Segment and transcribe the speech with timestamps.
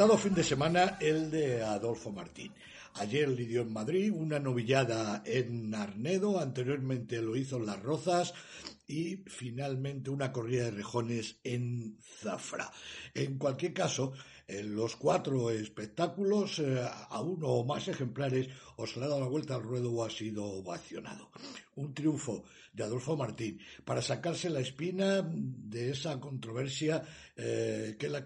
[0.00, 2.54] Apretado fin de semana el de Adolfo Martín.
[2.94, 8.32] Ayer lidió en Madrid una novillada en Arnedo, anteriormente lo hizo en Las Rozas
[8.86, 12.72] y finalmente una corrida de rejones en Zafra.
[13.12, 14.14] En cualquier caso,
[14.48, 19.56] en los cuatro espectáculos, eh, a uno o más ejemplares, os ha dado la vuelta
[19.56, 21.30] al ruedo o ha sido ovacionado.
[21.76, 22.44] Un triunfo
[22.82, 27.02] Adolfo Martín para sacarse la espina de esa controversia
[27.36, 28.24] eh, que la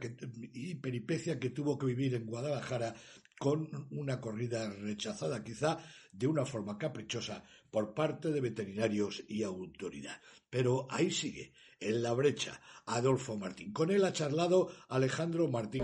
[0.53, 2.95] y peripecia que tuvo que vivir en Guadalajara
[3.39, 5.79] con una corrida rechazada quizá
[6.13, 10.21] de una forma caprichosa por parte de veterinarios y autoridad.
[10.49, 13.73] Pero ahí sigue, en la brecha, Adolfo Martín.
[13.73, 15.83] Con él ha charlado Alejandro Martín.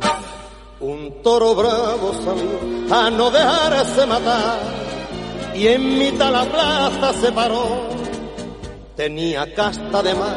[0.80, 7.99] Un toro bravo salió a no dejarse matar y en mitad la plaza se paró.
[9.00, 10.36] Tenía casta de mar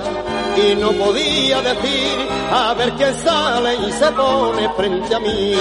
[0.55, 2.17] y no podía decir
[2.49, 5.53] a ver quién sale y se pone frente a mí.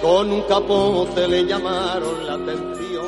[0.00, 3.06] Con un capote le llamaron la atención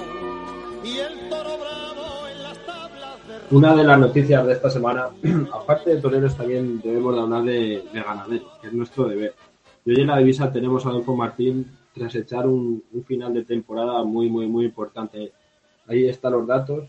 [0.83, 3.57] y el toro bravo en las tablas de...
[3.57, 5.09] Una de las noticias de esta semana,
[5.53, 9.35] aparte de toreros, también debemos de hablar de, de ganaderos, que es nuestro deber.
[9.85, 13.45] Y hoy en la divisa tenemos a Adolfo Martín tras echar un, un final de
[13.45, 15.31] temporada muy, muy, muy importante.
[15.87, 16.89] Ahí están los datos.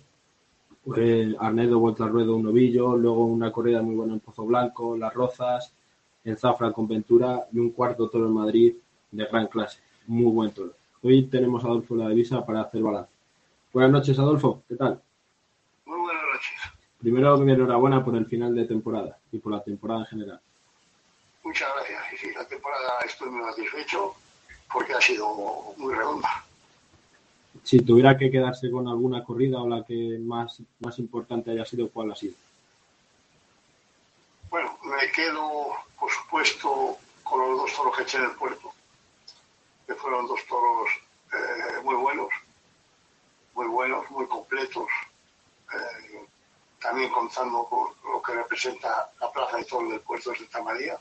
[0.96, 4.96] Eh, Arnedo vuelta al ruedo un novillo, luego una corrida muy buena en Pozo Blanco,
[4.96, 5.74] Las Rozas,
[6.24, 8.76] en Zafra con Ventura y un cuarto toro en Madrid
[9.12, 9.80] de gran clase.
[10.08, 10.74] Muy buen toro.
[11.04, 13.12] Hoy tenemos a Adolfo la divisa para hacer balance.
[13.74, 14.64] Buenas noches, Adolfo.
[14.68, 15.02] ¿Qué tal?
[15.86, 16.58] Muy buenas noches.
[17.00, 20.40] Primero, mi enhorabuena por el final de temporada y por la temporada en general.
[21.44, 22.04] Muchas gracias.
[22.20, 24.14] Sí, la temporada estoy muy satisfecho
[24.72, 25.28] porque ha sido
[25.78, 26.47] muy redonda.
[27.68, 31.90] Si tuviera que quedarse con alguna corrida o la que más, más importante haya sido,
[31.90, 32.34] ¿cuál ha sido?
[34.50, 38.72] Bueno, me quedo, por supuesto, con los dos toros que eché en el puerto,
[39.86, 40.90] que fueron dos toros
[41.34, 42.30] eh, muy buenos,
[43.54, 44.88] muy buenos, muy completos,
[45.74, 46.26] eh,
[46.80, 50.98] también contando con lo que representa la plaza de toros del puerto de Santa María,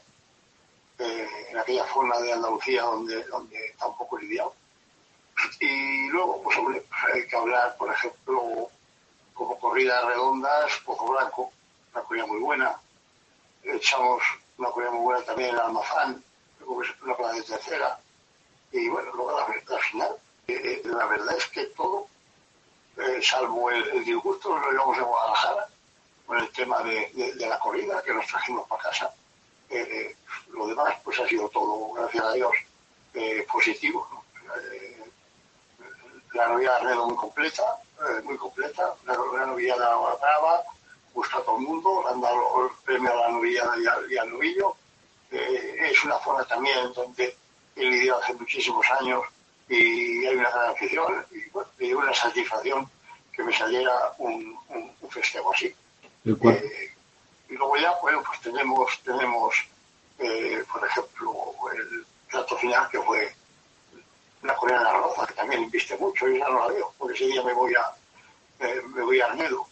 [0.98, 4.52] eh, en aquella zona de Andalucía donde, donde está un poco lidiado.
[5.60, 6.82] Y luego, pues hombre,
[7.12, 8.70] hay que hablar, por ejemplo,
[9.34, 11.52] como corridas redondas, Pozo Blanco,
[11.92, 12.80] una corrida muy buena.
[13.62, 14.22] Echamos
[14.58, 16.24] una corrida muy buena también en Almazán,
[16.66, 17.98] una plaza de tercera.
[18.72, 20.16] Y bueno, luego la, la final.
[20.48, 22.06] Eh, la verdad es que todo,
[22.96, 25.68] eh, salvo el, el, disgusto, lo llevamos en Guadalajara,
[26.24, 29.12] con el tema de, de, de la corrida que nos trajimos para casa.
[29.68, 30.16] Eh,
[30.50, 32.52] lo demás, pues ha sido todo, gracias a Dios,
[33.50, 34.08] positivo.
[36.36, 37.62] La novillada Arnedo muy completa,
[38.00, 40.62] eh, muy completa, la, la novillada brava,
[41.14, 43.74] gusta a todo el mundo, le han dado el premio a la novillada
[44.08, 44.76] y al, novillo.
[45.30, 47.36] Eh, es una zona también donde
[47.74, 49.22] he lidiado hace muchísimos años
[49.68, 52.88] y hay una gran afición y, bueno, una satisfacción
[53.32, 55.74] que me saliera un, un, un festejo así.
[56.24, 56.94] Eh,
[57.48, 59.66] y luego ya, bueno, pues tenemos, tenemos
[60.18, 63.34] eh, por ejemplo, el plato final que fue
[64.42, 67.14] la Corea de la Roza, que también inviste mucho, y ya no la veo, porque
[67.14, 69.66] ese día me voy a, eh, me voy a Arnedo.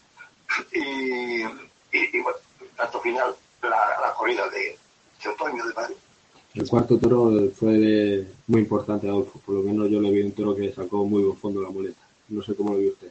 [0.73, 1.49] Y, y,
[1.93, 2.39] y bueno,
[2.77, 4.79] tanto final, la, la corrida de,
[5.23, 5.97] de, otoño de Madrid.
[6.55, 10.55] El cuarto toro fue muy importante, Adolfo, por lo menos yo le vi un toro
[10.55, 12.01] que sacó muy buen fondo la muleta.
[12.29, 13.11] No sé cómo lo vio usted.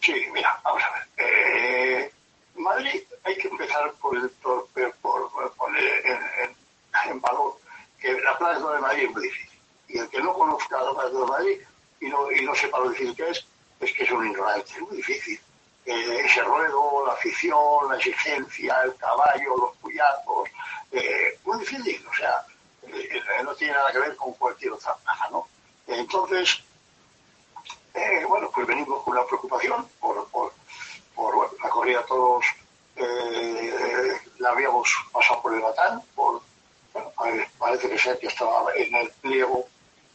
[0.00, 1.08] Sí, mira, vamos a ver.
[1.16, 2.12] Eh,
[2.56, 6.12] Madrid hay que empezar por, el, por, por, por poner en,
[6.44, 7.56] en, en, valor
[7.98, 9.49] que la plaza de Madrid es muy difícil
[10.40, 11.60] conozca las de Madrid
[12.00, 13.46] y no, y no sepa lo difícil que es,
[13.78, 15.38] es que es un ignorante, es muy difícil.
[15.84, 20.48] Eh, ese ruedo, la afición, la exigencia, el caballo, los puyazos,
[20.92, 22.46] eh, muy difícil, o sea,
[22.84, 25.46] eh, no tiene nada que ver con cualquier otra paja, ¿no?
[25.86, 26.62] Entonces,
[28.28, 30.52] bueno, pues venimos con una preocupación por, por,
[31.14, 32.44] por la corrida todos
[34.38, 36.40] la habíamos pasado por el batán, por,
[37.58, 39.66] parece que ser que estaba en el pliego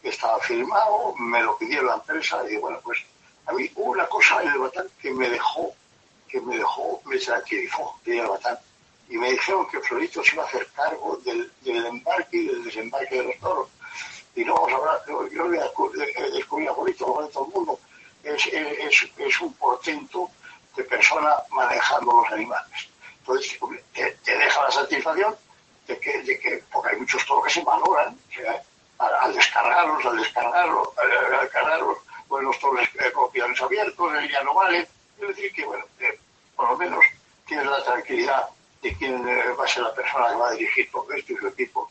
[0.10, 3.00] estaba firmado, me lo pidió la empresa y bueno, pues
[3.48, 5.74] a mí hubo una cosa en el Batán que me dejó,
[6.28, 8.57] que me dejó, me tranquilizó de el Batán.
[9.07, 12.63] Y me dijeron que Florito se iba a hacer cargo del, del embarque y del
[12.63, 13.69] desembarque de los toros.
[14.36, 15.63] Y no vamos a hablar, yo, yo voy a
[16.34, 17.80] descubrir a Florito, lo de todo el mundo.
[18.24, 20.31] Es, es, un portento
[20.75, 22.90] de persona manejando los animales.
[23.19, 23.60] Entonces,
[23.94, 25.36] te, deja la satisfacción
[25.88, 28.18] de que, de que, porque hay muchos toros que se valoran,
[28.98, 31.98] al, descargarlos, al descargarlos, al, descargarlos,
[32.28, 34.88] pues los toros eh, copiados abiertos, ya no vale.
[35.20, 35.86] Es decir, que, bueno,
[36.56, 37.04] por lo menos
[37.46, 38.46] tienes la tranquilidad
[38.82, 41.38] de quién eh, va a ser la persona que va a dirigir todo esto y
[41.38, 41.90] su equipo.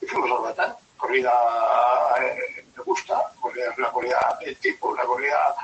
[0.00, 1.32] Y fuimos al Batán, corrida
[2.20, 5.54] eh, me gusta, corrida, una corrida el tipo, una corrida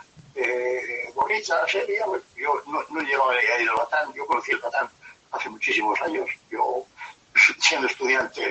[1.15, 2.07] bonita, seria.
[2.37, 4.89] Yo no, no llegaba a ir al Batán, yo conocí el Batán
[5.31, 6.29] hace muchísimos años.
[6.51, 6.87] Yo,
[7.61, 8.43] siendo estudiante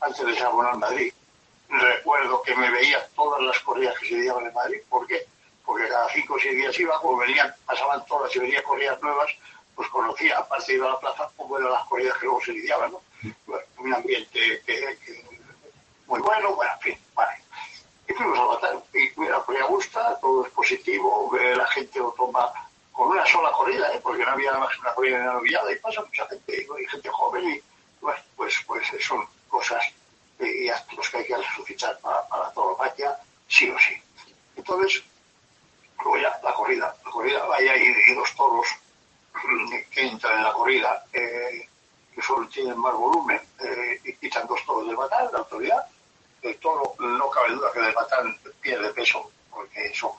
[0.00, 1.12] antes de abonar en Madrid,
[1.68, 4.80] recuerdo que me veía todas las corridas que se lidiaban en Madrid.
[4.88, 5.26] ¿Por qué?
[5.64, 9.30] Porque cada cinco o seis días iba, como venían, pasaban todas y venía corridas nuevas,
[9.74, 12.52] pues conocía, aparte de ir a la plaza, cómo eran las corridas que luego se
[12.52, 13.00] lidiaban, ¿no?
[13.78, 14.98] un ambiente que,
[16.06, 17.40] muy bueno, bueno, en fin, vale
[18.10, 18.82] y fuimos a matar.
[18.92, 22.52] Y la corrida gusta, todo es positivo, la gente lo toma
[22.92, 24.00] con una sola corrida, ¿eh?
[24.02, 26.86] porque no había nada más una corrida en la novillada y pasa mucha gente, y
[26.86, 27.60] gente joven y
[28.00, 29.82] pues, pues, pues son cosas
[30.38, 33.18] y actos que hay que resucitar para, para tauromaquia,
[33.48, 33.94] sí o sí.
[34.56, 35.02] Entonces,
[36.02, 38.66] luego ya la corrida, la corrida, vaya y, dos toros
[39.90, 41.68] que entran en la corrida, eh,
[42.14, 45.86] que solo tienen más volumen, eh, y quitan dos toros del batalla, la autoridad,
[46.42, 50.16] el toro, no cabe duda que el batán pierde peso, porque eso,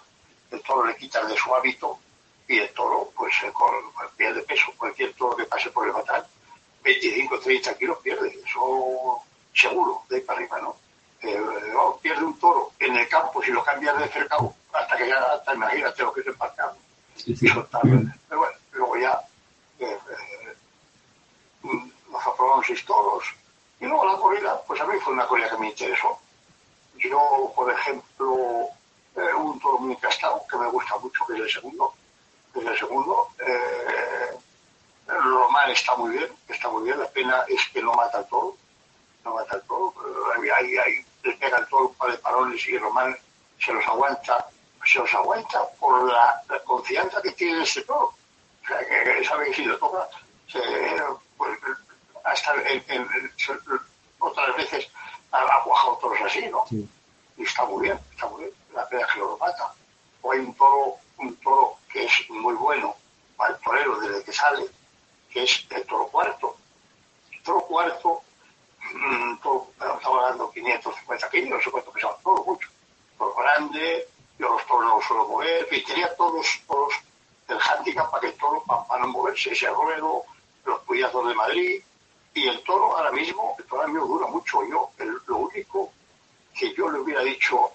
[0.52, 2.00] el toro le quita de su hábito
[2.48, 3.74] y el toro, pues, eh, con,
[4.18, 4.72] pierde peso.
[4.78, 6.24] Cualquier toro que pase por el batán,
[6.84, 9.22] 25, 30 kilos pierde, eso
[9.54, 10.76] seguro, de ahí para arriba, ¿no?
[11.22, 11.40] Eh,
[12.02, 15.54] pierde un toro en el campo si lo cambias de cercado, hasta que ya, hasta
[15.54, 16.76] imagínate lo que es empacado.
[18.30, 19.22] Pero bueno, luego ya
[19.80, 19.98] eh,
[21.64, 23.24] nos aprobamos seis toros,
[23.80, 26.20] y luego la corrida, pues a mí fue una corrida que me interesó.
[26.98, 28.68] Yo, por ejemplo,
[29.16, 31.94] eh, un toro muy encastado, que me gusta mucho, que es el segundo.
[32.56, 33.30] Es el segundo.
[33.40, 34.11] Eh,
[35.72, 37.00] está muy bien, está muy bien.
[37.00, 38.58] La pena es que no mata al toro.
[39.24, 39.94] No mata al toro.
[40.56, 43.16] Ahí, ahí, le pega el toro un par de parones y Román
[43.60, 44.48] se los aguanta.
[44.86, 48.14] Se los aguanta por la, confianza que tiene ese toro.
[48.64, 50.08] O sea, que, sabe que si lo toca,
[50.48, 50.60] se,
[51.38, 51.60] pues,
[52.24, 52.54] hasta
[54.20, 54.88] otras veces
[55.32, 56.66] ha, cuajado toros así, ¿no?
[57.38, 58.54] Y está muy bien, está muy bien.
[58.74, 59.74] La pena que lo mata.
[60.22, 62.96] O hay un toro, un toro que es muy bueno
[63.36, 64.68] para el torero desde que sale,
[65.32, 66.56] que es el toro cuarto.
[67.32, 68.22] El toro cuarto,
[69.42, 72.70] toro, estaba dando 550 kilos, no sé cuánto pesaba, todo mucho.
[73.18, 74.08] Toro grande,
[74.38, 76.94] yo los toros no los suelo mover, y tenía todos, todos
[77.52, 80.24] el handicap para que el toro, para, no moverse, ese ruedo,
[80.66, 81.82] los puyazos de Madrid,
[82.34, 84.64] y el toro ahora mismo, el toro ahora dura mucho.
[84.68, 84.90] Yo,
[85.28, 85.92] lo único
[86.58, 87.72] que yo le hubiera dicho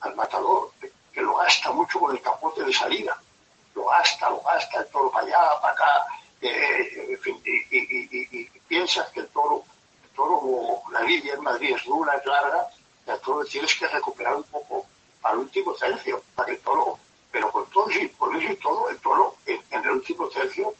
[0.00, 0.70] al matador,
[1.12, 3.20] que lo gasta mucho con el capote de salida.
[3.74, 6.06] Lo gasta, lo gasta, el toro para allá, para acá.
[6.40, 9.64] Eh, en fin, y, piensas que el toro,
[10.04, 11.74] el toro, la lidia en Madrid
[13.06, 14.86] el toro tienes que recuperar un poco
[15.22, 16.98] al último tercio, para que el toro,
[17.30, 20.74] pero con todo, con eso y todo, el toro en, en el último tercio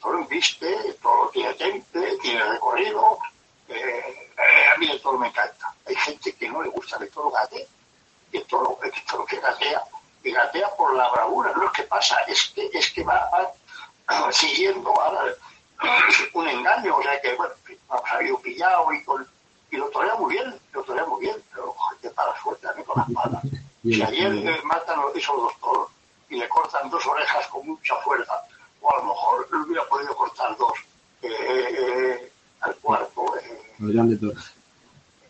[0.00, 0.96] toro viste, el
[1.32, 3.18] tiene temple, tiene recorrido.
[3.68, 5.72] Eh, eh, a mí el toro me encanta.
[5.86, 7.68] Hay gente que no le gusta que el toro gate,
[8.32, 9.82] y el toro, el toro que gatea,
[10.24, 13.30] y gatea por la bravura, no es que pasa, es que, es que va,
[14.32, 14.92] siguiendo
[16.34, 17.54] un engaño, o sea que, bueno,
[17.90, 19.26] ha salido pillado y, con,
[19.70, 22.82] y lo torea muy bien, lo torea muy bien, pero joder, para suerte a mí
[22.84, 23.42] con la espada.
[23.82, 25.88] Si ayer eh, matan esos dos toros
[26.28, 28.34] y le cortan dos orejas con mucha fuerza,
[28.82, 30.74] o a lo mejor le hubiera podido cortar dos
[31.22, 33.36] eh, eh, al cuarto.
[33.38, 33.70] Eh,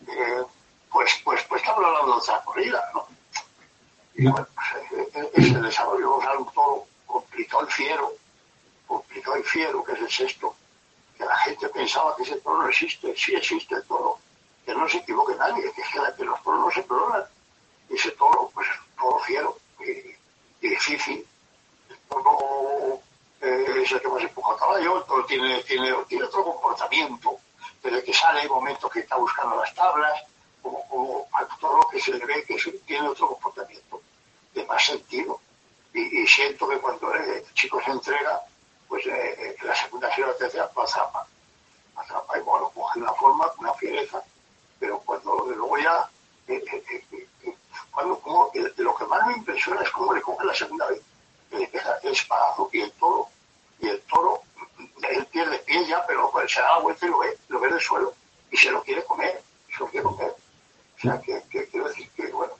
[0.08, 0.42] eh,
[0.90, 3.06] pues, pues, pues estamos hablando de otra corrida, ¿no?
[4.14, 8.12] Y bueno, pues, ese desarrollo, vamos a un toro complicado y fiero,
[8.86, 10.54] complicado y fiero, que es el sexto,
[11.16, 14.18] que la gente pensaba que ese toro no existe, sí existe el toro,
[14.70, 15.82] que no se equivoque nadie, que,
[16.16, 17.24] que los toros no se clonan.
[17.88, 21.26] Ese toro, pues es un toro fiero y, difícil,
[21.88, 23.00] el toro
[23.40, 27.36] eh, es el que más empuja a caballo, todo tiene, tiene, tiene otro comportamiento.
[27.82, 30.22] desde que sale, momentos que está buscando las tablas,
[30.62, 34.00] como, como al toro que se le ve que tiene otro comportamiento
[34.54, 35.40] de más sentido.
[35.92, 38.40] Y, siento que cuando el chico se entrega,
[38.86, 41.26] pues eh, la segunda y la tercera atrapa.
[41.96, 44.22] Atrapa y bueno, coge una forma, una fiereza,
[44.80, 46.10] pero cuando luego ya,
[46.48, 47.56] eh, eh,
[47.92, 51.02] cuando como, lo que más me impresiona es cómo le coge la segunda vez,
[51.52, 53.28] el espadazo y el toro,
[53.78, 54.42] y el toro,
[55.08, 57.80] él pierde pie ya, pero se da la vuelta y lo ve, lo ve del
[57.80, 58.14] suelo,
[58.50, 60.34] y se lo quiere comer, se lo quiere comer.
[60.96, 62.54] O sea, que, quiero decir que, bueno,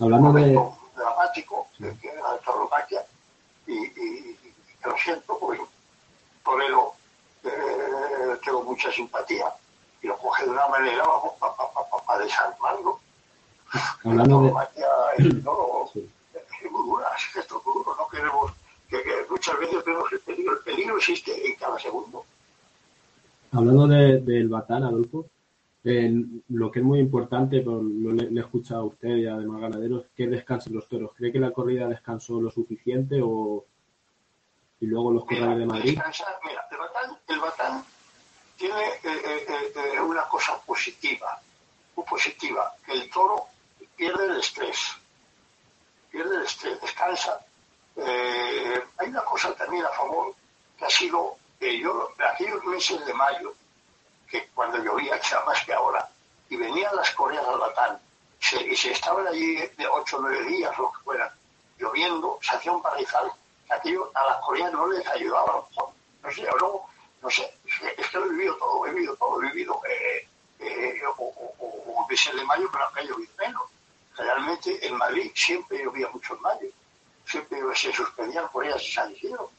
[0.00, 0.58] hablando de
[0.96, 3.04] dramático, que era la tauromaquia,
[3.66, 4.38] y, y,
[4.84, 5.60] lo siento, pues
[6.42, 6.94] Torero
[7.44, 9.57] eh, tengo mucha simpatía y
[10.48, 11.04] de una manera
[11.38, 12.98] para pa, pa, pa, desarmarlo.
[14.04, 15.24] Hablando de...
[15.24, 16.08] El toro sí.
[16.70, 18.52] dura, es esto es duro, no queremos
[18.88, 22.24] que, que, muchas veces vemos el peligro, el peligro existe en cada segundo.
[23.52, 25.26] Hablando del de, Batán, Adolfo,
[25.84, 29.26] eh, lo que es muy importante, pues, lo le, le, he escuchado a usted y
[29.26, 31.12] además ganaderos, que descansen los toros.
[31.16, 33.64] ¿Cree que la corrida descansó lo suficiente o
[34.80, 35.94] y luego los corrales de Madrid?
[35.94, 37.84] Descansar, mira, el Batán, el Batán
[38.58, 41.40] tiene eh, eh, eh, una cosa positiva,
[41.94, 43.46] muy positiva, que el toro
[43.96, 44.96] pierde el estrés,
[46.10, 47.40] pierde el estrés, descansa.
[47.96, 50.34] hay una cosa también a favor,
[50.76, 53.54] que ha sido, yo, aquellos meses de mayo,
[54.28, 56.08] que cuando llovía, que más que ahora,
[56.50, 58.00] y venían las correas al batán,
[58.66, 61.34] y se estaban allí de 8 o 9 días, lo que fuera,
[61.78, 63.30] lloviendo, se hacía un parrizal,
[63.66, 65.64] que aquello a las correas no les ayudaba.
[66.22, 66.88] No sé, luego,
[67.22, 67.52] no sé,
[67.96, 70.28] es que lo he vivido todo, he vivido todo, he vivido eh,
[70.60, 73.62] eh, o, o, o, de mayo, pero acá llovido menos.
[74.16, 76.68] Realmente en Madrid siempre llovía mucho en mayo,
[77.26, 79.50] siempre se suspendían correas y San Isidro,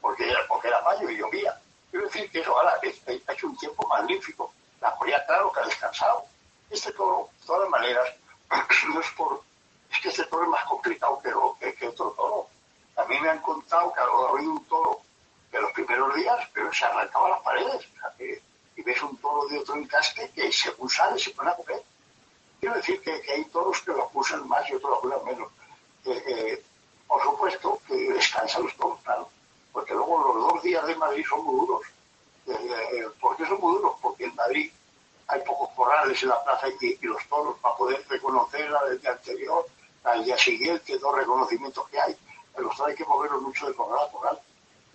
[0.00, 1.58] porque era, porque era mayo y llovía.
[1.90, 4.52] Quiero decir que eso ahora ha hecho un tiempo magnífico.
[4.80, 6.24] La Corea, claro, que ha descansado.
[6.70, 8.14] Este toro, de todas maneras,
[8.92, 9.42] no es por.
[9.90, 12.48] Es que este toro es más complicado que, que, que otro toro.
[12.96, 15.00] A mí me han contado que ha habido un toro
[15.52, 17.74] de los primeros días, se arrancaba las paredes.
[17.74, 18.42] O sea, que,
[18.76, 21.82] y ves un toro de otro encasque que según sale se pone a comer.
[22.60, 25.52] Quiero decir que, que hay toros que lo acusan más y otros lo acusan menos.
[26.04, 26.64] Eh, eh,
[27.06, 29.28] por supuesto que descansan los toros, claro
[29.76, 31.82] porque luego los dos días de Madrid son muy duros.
[32.46, 33.92] Eh, ¿Por qué son muy duros?
[34.00, 34.72] Porque en Madrid
[35.26, 39.66] hay pocos corrales en la plaza y, los toros para poder reconocer al día anterior,
[40.04, 42.16] al día siguiente, dos reconocimientos que hay.
[42.54, 44.40] Pero los toros hay que moverlos mucho de corral a corral.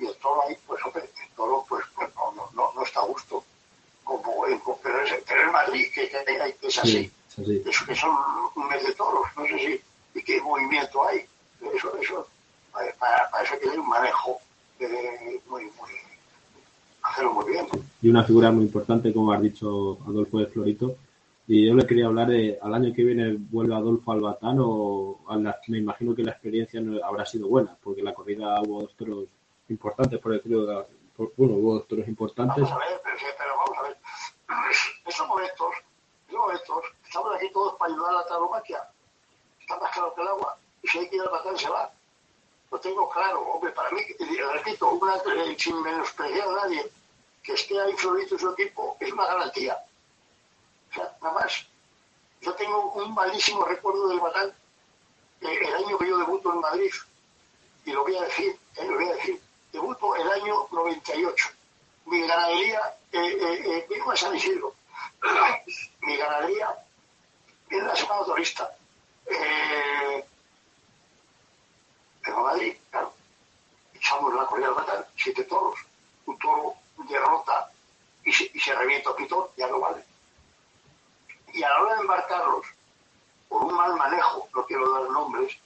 [0.01, 3.01] Y el toro ahí, pues hombre, el toro pues, pues no, no, no, no, está
[3.01, 3.43] a gusto.
[4.03, 6.10] Como en, pero, es, pero en Madrid, que,
[6.62, 7.12] es así.
[7.27, 7.62] Sí, sí.
[7.63, 8.17] Es, que son
[8.55, 11.20] un mes de toros, no sé si, y qué movimiento hay.
[11.75, 12.27] Eso, eso,
[12.72, 14.39] para, para eso hay que tener un manejo
[15.48, 15.91] muy, muy,
[17.03, 17.67] hacerlo muy bien.
[18.01, 20.96] Y una figura muy importante, como has dicho Adolfo de Florito.
[21.48, 25.20] Y yo le quería hablar de, al año que viene vuelve Adolfo Albatán o
[25.67, 29.27] me imagino que la experiencia no habrá sido buena, porque la corrida hubo dos toros
[29.72, 32.63] importantes, por decirlo, por, bueno, hubo dos toros importantes.
[32.63, 33.98] Vamos a ver, pero, vamos a ver.
[35.06, 35.74] Esos momentos,
[36.28, 38.90] esos momentos, estamos aquí todos para ayudar a la tauromaquia.
[39.60, 40.58] Está más claro que el agua.
[40.84, 41.92] Y si hay que ir al Batán, se va
[42.72, 44.01] lo tengo claro, hombre, para mí,
[44.54, 45.16] repito, una,
[45.58, 46.90] sin menospreciar a nadie,
[47.44, 49.78] que esté ahí Florito y su equipo es una garantía.
[50.90, 51.68] O sea, nada más.
[52.40, 54.51] Yo tengo un malísimo recuerdo del Batán
[55.42, 56.92] eh, el año que yo debuto en Madrid,
[57.86, 61.50] y lo voy a decir, eh, lo voy a decir, debuto el año 98.
[62.06, 64.74] Mi ganadería, eh, eh, a San Isidro,
[66.01, 66.70] mi ganadería
[67.70, 68.75] en la semana turista.
[69.25, 70.25] Eh,
[72.25, 73.13] en Madrid, claro,
[73.94, 75.80] echamos la corrida al siete toros,
[76.25, 76.75] un toro
[77.08, 77.72] derrota
[78.24, 80.04] y se, y se revienta el pitón, ya no vale.
[81.54, 82.68] Y a la hora de embarcarlos,
[83.50, 85.58] por un mal manejo, no quiero dar nombres,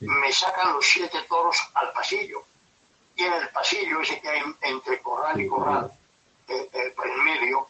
[0.00, 2.44] me sacan los siete toros al pasillo.
[3.24, 5.92] En el pasillo, ese que hay entre corral y corral,
[6.48, 7.68] eh, eh, en medio,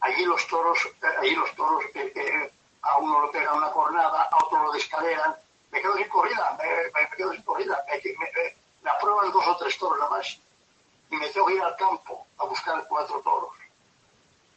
[0.00, 4.22] allí los toros, eh, allí los toros eh, eh, a uno lo pegan una cornada,
[4.30, 5.36] a otro lo descaleran,
[5.70, 9.56] me quedo sin corrida, me, me quedo sin corrida, me, me, me aprueban dos o
[9.58, 10.38] tres toros nada más
[11.10, 13.52] y me tengo que ir al campo a buscar cuatro toros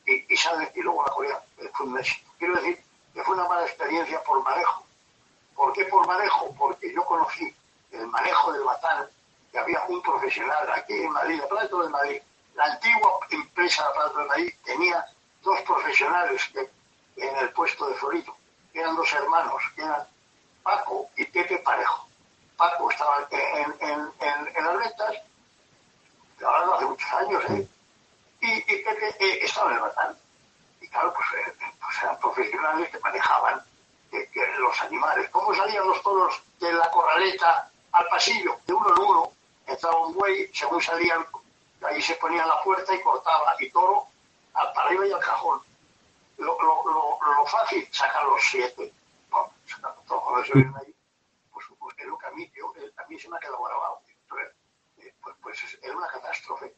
[0.06, 2.32] y, y sale y luego la corrida fue un éxito.
[2.40, 2.82] Quiero decir
[3.14, 4.86] que fue una mala experiencia por manejo.
[5.56, 6.54] ¿Por qué por manejo?
[6.58, 7.54] Porque yo conocí
[7.92, 9.10] el manejo del batán,
[9.52, 12.22] que había un profesional aquí en Madrid, el Plato de Madrid.
[12.56, 15.06] La antigua empresa Plato de Madrid tenía
[15.44, 16.70] dos profesionales que,
[17.18, 18.36] en el puesto de Florito,
[18.74, 20.08] que eran dos hermanos, que eran
[20.64, 22.08] Paco y Pepe Parejo.
[22.58, 25.16] Paco estaba en, en, en, en las ventas,
[26.44, 27.68] hablando hace muchos años, ¿eh?
[28.42, 30.18] y, y, Pepe eh, estaba en el Batán.
[30.82, 33.64] y claro, pues, eh, pues eran profesionales que manejaban
[34.12, 35.30] eh, los animales.
[35.32, 38.60] ¿Cómo salían los toros de la corraleta al pasillo?
[38.66, 39.32] De uno en uno,
[39.68, 41.26] entraba un buey, según salían,
[41.82, 44.08] ahí se ponía la puerta y cortaba, y toro
[44.54, 45.62] al para arriba y al cajón.
[46.38, 48.94] Lo, lo, lo, lo fácil, sacar los siete.
[49.30, 50.96] Bueno, sacar todos eso ahí.
[51.52, 54.02] Pues, pues es lo que a mí, yo, a mí se me ha quedado grabado.
[54.24, 54.56] Entonces,
[55.00, 56.76] eh, pues, pues era una catástrofe.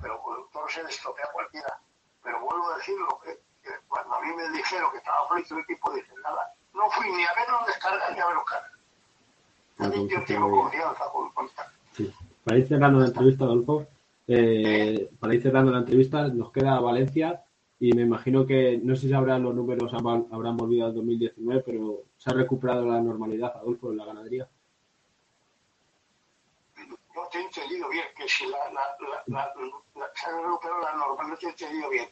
[0.00, 1.80] Pero el toro se estropea cualquiera.
[2.22, 5.60] Pero vuelvo a decirlo, que, que cuando a mí me dijeron que estaba frito el
[5.62, 8.70] equipo, dije, nada, no fui ni a verlo descargar ni a verlo cargar.
[9.78, 11.54] También yo tengo confianza con, con Sí.
[12.44, 13.86] Para ir cerrando la entrevista, Adolfo,
[14.26, 17.42] eh, para ir cerrando la entrevista, nos queda Valencia
[17.80, 22.02] y me imagino que, no sé si habrán los números, habrán volvido al 2019, pero
[22.16, 24.48] ¿se ha recuperado la normalidad, Adolfo, en la ganadería?
[26.76, 28.82] No te he entendido bien, que si la, la,
[29.26, 29.52] la,
[30.14, 32.08] se ha recuperado la normalidad, no te he entendido bien.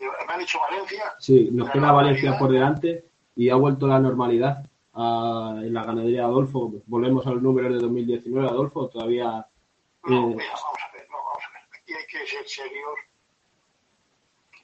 [0.00, 1.04] ¿Me han dicho Valencia?
[1.20, 3.04] Sí, nos queda Valencia por delante
[3.36, 6.72] y ha vuelto la normalidad a, en la ganadería Adolfo.
[6.86, 9.46] Volvemos al número de 2019, Adolfo, todavía...
[10.04, 11.62] No, eh, mira, vamos a ver, no, vamos a ver.
[11.80, 12.98] Aquí hay que ser serios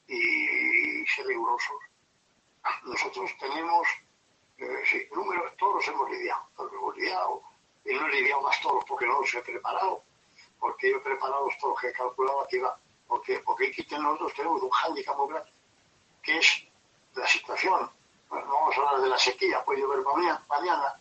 [0.06, 1.76] y ser rigurosos.
[2.84, 3.86] Nosotros tenemos,
[4.58, 7.42] eh, sí, números, todos hemos lidiado, todos hemos lidiado,
[7.84, 10.02] y no he lidiado más todos porque no los he preparado,
[10.58, 14.34] porque yo he preparado los toros que he calculado que iba, porque, porque aquí nosotros
[14.34, 15.50] tenemos un hándicap muy grande,
[16.22, 16.64] que es
[17.14, 17.90] la situación
[18.28, 20.00] bueno, vamos a hablar de la sequía, puede llover
[20.48, 21.00] mañana,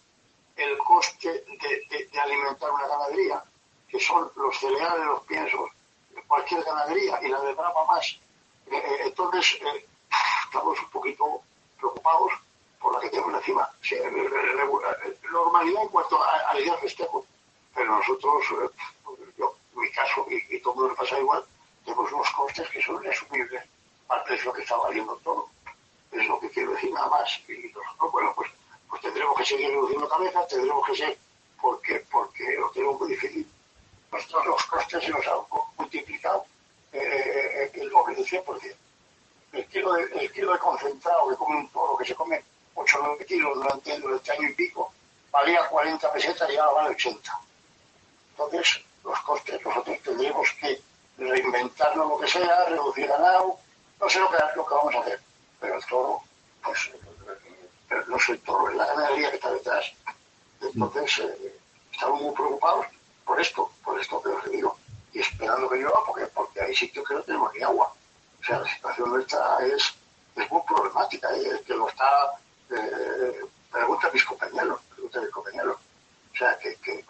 [0.55, 3.43] el coste de, de, alimentar una ganadería,
[3.89, 5.69] que son los cereales, los piensos,
[6.27, 8.07] cualquier ganadería, y la de Brava más.
[8.67, 9.85] Eh, eh, entonces, eh,
[10.45, 11.41] estamos un poquito
[11.77, 12.33] preocupados
[12.79, 13.69] por la que tenemos encima.
[15.31, 17.25] Normalidad en cuanto al día festejo,
[17.73, 18.43] pero nosotros,
[19.37, 21.45] yo, en mi caso, y, todo el mundo pasa igual,
[21.85, 23.63] tenemos unos costes que son inasumibles
[24.09, 25.49] al precio que está valiendo todo
[26.11, 27.39] es lo que quiero decir nada más.
[27.47, 28.49] Y nosotros, bueno, pues,
[28.89, 31.17] pues tendremos que seguir reduciendo cabezas, tendremos que ser,
[31.61, 33.46] porque, porque lo tenemos muy difícil.
[34.17, 35.37] Nosotros los costes se nos han
[35.77, 36.43] multiplicado
[36.91, 38.75] eh, el doble del 100%.
[39.53, 42.97] El kilo, de, el kilo de concentrado que come un toro, que se come 8
[42.99, 44.91] o 9 kilos durante, este año y pico,
[45.31, 47.39] valía 40 pesetas y ahora vale 80.
[48.31, 50.81] Entonces, los costes nosotros tendremos que
[51.19, 53.59] reinventarnos lo que sea, reducir ganado,
[53.99, 55.21] no sé lo que, lo que vamos a hacer
[55.59, 56.21] pero el toro,
[56.63, 56.91] pues
[58.07, 59.91] no soy toro, es la ganadería que está detrás.
[60.61, 61.55] Entonces, eh,
[61.91, 62.85] estamos muy preocupados
[63.27, 64.77] por esto, por esto que os digo,
[65.13, 67.93] y esperando que llueva, porque, porque hay sitios que no tenemos ni agua.
[68.39, 69.93] O sea, la situación nuestra es,
[70.35, 72.07] es muy problemática, y es que lo está,
[72.71, 75.77] eh, pregunta a mis compañeros, pregunta a mis compañeros.
[76.33, 77.03] O sea, que, que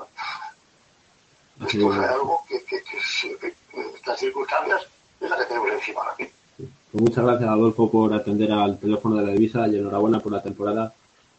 [1.66, 3.56] esto es algo que, que, que, que,
[3.96, 4.88] estas circunstancias
[5.20, 6.34] es la que tenemos encima ahora mismo.
[6.92, 10.42] Pues muchas gracias, Adolfo, por atender al teléfono de la divisa y enhorabuena por la
[10.42, 10.94] temporada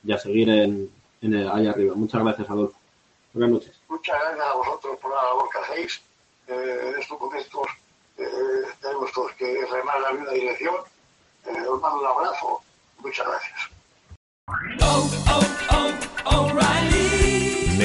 [0.04, 0.90] y a seguir en,
[1.22, 1.94] en el, allá arriba.
[1.94, 2.77] Muchas gracias, Adolfo.
[3.32, 3.80] Buenas noches.
[3.88, 6.02] Muchas gracias a vosotros por la labor que hacéis.
[6.46, 7.66] Eh, en estos momentos
[8.16, 8.26] eh,
[8.80, 10.76] tenemos todos que remar la misma dirección.
[11.46, 12.62] Eh, os mando un abrazo.
[12.98, 13.70] Muchas gracias.
[14.80, 15.47] Oh, oh, oh,